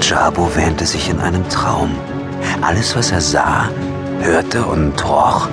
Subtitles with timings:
[0.00, 1.94] Jabo wähnte sich in einem Traum.
[2.62, 3.68] Alles, was er sah,
[4.20, 5.48] hörte und roch,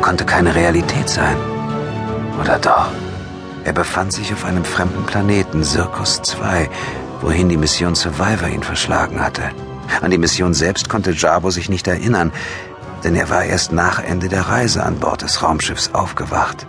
[0.00, 1.36] konnte keine Realität sein.
[2.40, 2.88] Oder doch?
[3.64, 6.70] Er befand sich auf einem fremden Planeten, Circus 2,
[7.20, 9.42] wohin die Mission Survivor ihn verschlagen hatte.
[10.00, 12.32] An die Mission selbst konnte Jabo sich nicht erinnern,
[13.04, 16.66] denn er war erst nach Ende der Reise an Bord des Raumschiffs aufgewacht.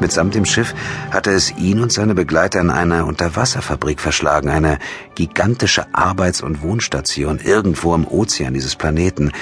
[0.00, 0.74] Mitsamt dem Schiff
[1.10, 4.78] hatte es ihn und seine Begleiter in eine Unterwasserfabrik verschlagen, eine
[5.14, 9.32] gigantische Arbeits- und Wohnstation irgendwo im Ozean dieses Planeten,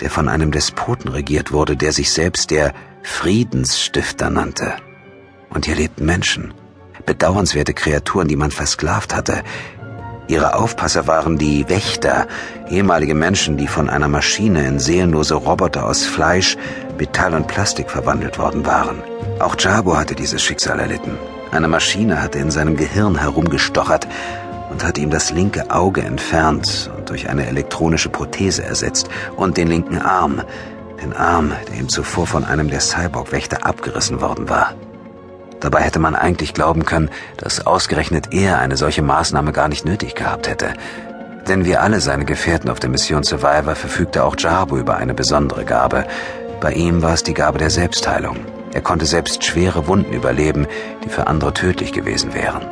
[0.00, 4.74] der von einem Despoten regiert wurde, der sich selbst der Friedensstifter nannte.
[5.50, 6.52] Und hier lebten Menschen,
[7.06, 9.42] bedauernswerte Kreaturen, die man versklavt hatte,
[10.28, 12.26] Ihre Aufpasser waren die Wächter,
[12.68, 16.56] ehemalige Menschen, die von einer Maschine in seelenlose Roboter aus Fleisch,
[16.98, 19.02] Metall und Plastik verwandelt worden waren.
[19.38, 21.16] Auch Jabo hatte dieses Schicksal erlitten.
[21.52, 24.08] Eine Maschine hatte in seinem Gehirn herumgestochert
[24.70, 29.68] und hatte ihm das linke Auge entfernt und durch eine elektronische Prothese ersetzt und den
[29.68, 30.42] linken Arm,
[31.00, 34.74] den Arm, der ihm zuvor von einem der Cyborg-Wächter abgerissen worden war.
[35.66, 40.14] Dabei hätte man eigentlich glauben können, dass ausgerechnet er eine solche Maßnahme gar nicht nötig
[40.14, 40.74] gehabt hätte.
[41.48, 45.64] Denn wie alle seine Gefährten auf der Mission Survivor verfügte auch Jabu über eine besondere
[45.64, 46.06] Gabe.
[46.60, 48.36] Bei ihm war es die Gabe der Selbstheilung.
[48.74, 50.68] Er konnte selbst schwere Wunden überleben,
[51.04, 52.64] die für andere tödlich gewesen wären.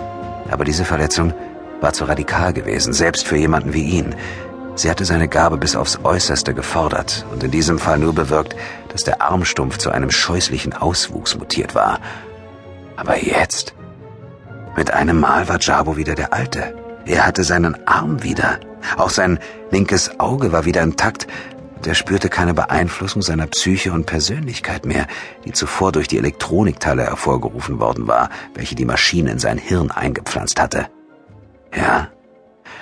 [0.48, 1.34] Aber diese Verletzung
[1.80, 4.14] war zu radikal gewesen, selbst für jemanden wie ihn.
[4.76, 8.54] Sie hatte seine Gabe bis aufs Äußerste gefordert und in diesem Fall nur bewirkt,
[8.90, 11.98] dass der Armstumpf zu einem scheußlichen Auswuchs mutiert war
[12.96, 13.74] aber jetzt?
[14.76, 16.74] Mit einem Mal war Jabo wieder der Alte.
[17.06, 18.58] Er hatte seinen Arm wieder.
[18.96, 19.38] Auch sein
[19.70, 21.26] linkes Auge war wieder intakt.
[21.76, 25.06] Und er spürte keine Beeinflussung seiner Psyche und Persönlichkeit mehr,
[25.44, 30.60] die zuvor durch die Elektronikteile hervorgerufen worden war, welche die Maschine in sein Hirn eingepflanzt
[30.60, 30.86] hatte.
[31.74, 32.08] Ja,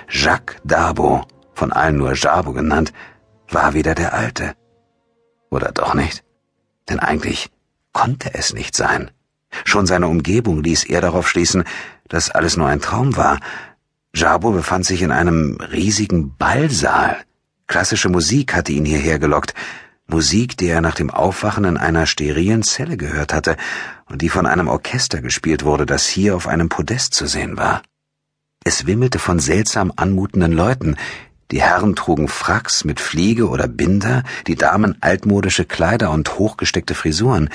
[0.09, 2.93] Jacques Dabo, von allen nur Jabo genannt,
[3.49, 4.53] war wieder der Alte.
[5.49, 6.23] Oder doch nicht?
[6.89, 7.49] Denn eigentlich
[7.91, 9.11] konnte es nicht sein.
[9.65, 11.63] Schon seine Umgebung ließ er darauf schließen,
[12.07, 13.39] dass alles nur ein Traum war.
[14.15, 17.17] Jabo befand sich in einem riesigen Ballsaal.
[17.67, 19.53] Klassische Musik hatte ihn hierher gelockt.
[20.07, 23.57] Musik, die er nach dem Aufwachen in einer sterilen Zelle gehört hatte
[24.05, 27.81] und die von einem Orchester gespielt wurde, das hier auf einem Podest zu sehen war.
[28.63, 30.97] Es wimmelte von seltsam anmutenden Leuten.
[31.51, 37.49] Die Herren trugen Fracks mit Fliege oder Binder, die Damen altmodische Kleider und hochgesteckte Frisuren.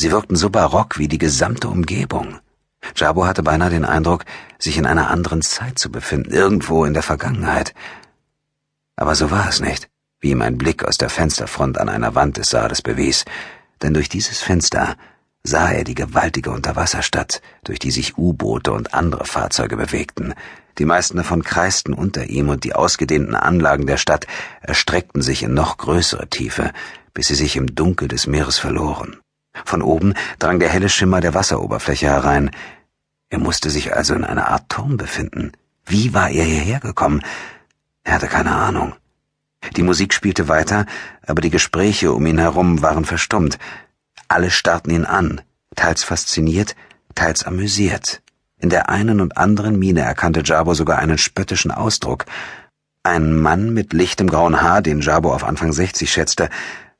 [0.00, 2.38] Sie wirkten so barock wie die gesamte Umgebung.
[2.94, 4.24] Jabo hatte beinahe den Eindruck,
[4.56, 7.74] sich in einer anderen Zeit zu befinden, irgendwo in der Vergangenheit.
[8.94, 9.88] Aber so war es nicht,
[10.20, 13.24] wie ihm ein Blick aus der Fensterfront an einer Wand des Saales bewies,
[13.82, 14.94] denn durch dieses Fenster
[15.42, 20.32] sah er die gewaltige Unterwasserstadt, durch die sich U-Boote und andere Fahrzeuge bewegten.
[20.78, 24.28] Die meisten davon kreisten unter ihm und die ausgedehnten Anlagen der Stadt
[24.60, 26.70] erstreckten sich in noch größere Tiefe,
[27.14, 29.16] bis sie sich im Dunkel des Meeres verloren.
[29.64, 32.50] Von oben drang der helle Schimmer der Wasseroberfläche herein.
[33.30, 35.52] Er musste sich also in einer Art Turm befinden.
[35.84, 37.22] Wie war er hierher gekommen?
[38.04, 38.94] Er hatte keine Ahnung.
[39.76, 40.86] Die Musik spielte weiter,
[41.26, 43.58] aber die Gespräche um ihn herum waren verstummt.
[44.28, 45.40] Alle starrten ihn an,
[45.74, 46.76] teils fasziniert,
[47.14, 48.22] teils amüsiert.
[48.58, 52.24] In der einen und anderen Miene erkannte Jabo sogar einen spöttischen Ausdruck.
[53.02, 56.50] Ein Mann mit lichtem grauen Haar, den Jabo auf Anfang 60 schätzte,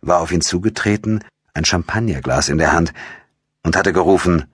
[0.01, 1.25] war auf ihn zugetreten
[1.59, 2.95] ein Champagnerglas in der Hand
[3.63, 4.47] und hatte gerufen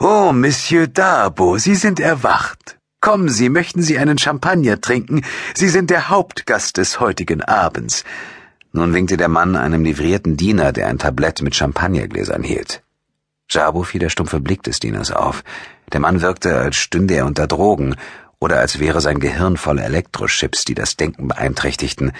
[0.00, 2.78] Oh, Monsieur Dabo, Sie sind erwacht.
[3.00, 5.22] Kommen Sie, möchten Sie einen Champagner trinken?
[5.54, 8.04] Sie sind der Hauptgast des heutigen Abends.
[8.72, 12.82] Nun winkte der Mann einem livrierten Diener, der ein Tablett mit Champagnergläsern hielt.
[13.50, 15.42] Jabo fiel der stumpfe Blick des Dieners auf.
[15.92, 17.96] Der Mann wirkte, als stünde er unter Drogen
[18.40, 22.12] oder als wäre sein Gehirn voller Elektrochips, die das Denken beeinträchtigten,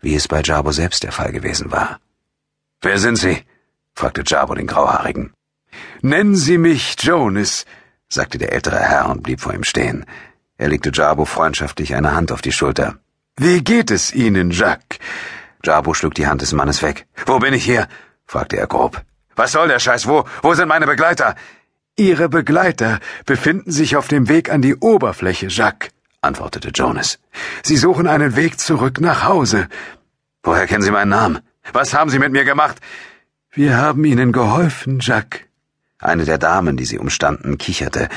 [0.00, 1.98] wie es bei Jabo selbst der Fall gewesen war.
[2.80, 3.42] Wer sind Sie?
[3.96, 5.32] Fragte Jabo den Grauhaarigen.
[6.02, 7.64] Nennen Sie mich Jonas,
[8.08, 10.04] sagte der ältere Herr und blieb vor ihm stehen.
[10.58, 12.96] Er legte Jabo freundschaftlich eine Hand auf die Schulter.
[13.36, 14.98] Wie geht es Ihnen, Jacques?
[15.64, 17.06] Jabo schlug die Hand des Mannes weg.
[17.26, 17.88] Wo bin ich hier?
[18.26, 19.02] fragte er grob.
[19.34, 20.06] Was soll der Scheiß?
[20.06, 21.34] Wo, wo sind meine Begleiter?
[21.96, 25.90] Ihre Begleiter befinden sich auf dem Weg an die Oberfläche, Jacques,
[26.20, 27.18] antwortete Jonas.
[27.62, 29.68] Sie suchen einen Weg zurück nach Hause.
[30.42, 31.40] Woher kennen Sie meinen Namen?
[31.72, 32.80] Was haben Sie mit mir gemacht?
[33.56, 35.40] Wir haben Ihnen geholfen, Jacques.
[35.98, 38.10] Eine der Damen, die sie umstanden, kicherte.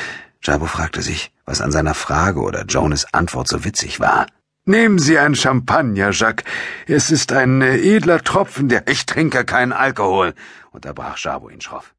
[0.43, 4.27] Jabo fragte sich, was an seiner Frage oder Jonas Antwort so witzig war.
[4.65, 6.43] Nehmen Sie ein Champagner, Jacques.
[6.87, 8.89] Es ist ein äh, edler Tropfen, der...
[8.89, 10.33] Ich trinke keinen Alkohol,
[10.71, 11.95] unterbrach Jabo ihn schroff.